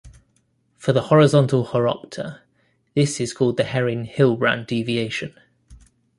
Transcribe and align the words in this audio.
For 0.79 0.93
the 0.93 1.01
horizontal 1.03 1.63
horopter 1.63 2.39
this 2.95 3.19
is 3.21 3.33
called 3.35 3.57
the 3.57 3.65
Hering-Hillebrand 3.65 4.65
deviation. 4.65 5.35